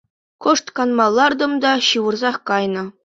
[0.43, 2.83] Кӑшт канма лартӑм та ҫывӑрсах кайнӑ.